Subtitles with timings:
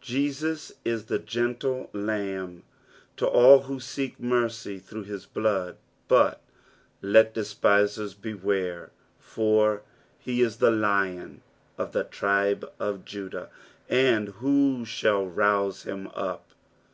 [0.00, 2.62] Jesus is the gentle Lamb
[3.18, 5.76] to all who seek mercy through his blood;
[6.08, 6.40] but
[7.02, 9.82] let despisere beware, for
[10.18, 11.42] he is the Lion
[11.76, 13.50] of the tribe of Judah,
[13.86, 16.52] and" who shall rouse him up